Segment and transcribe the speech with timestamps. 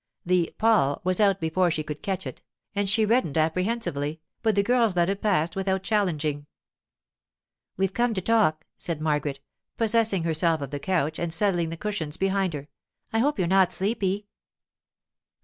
[0.25, 2.41] The 'Paul' was out before she could catch it,
[2.73, 6.47] and she reddened apprehensively, but the girls let it pass without challenging.
[7.77, 9.41] 'We've come to talk,' said Margaret,
[9.77, 12.67] possessing herself of the couch and settling the cushions behind her.
[13.13, 14.25] 'I hope you're not sleepy.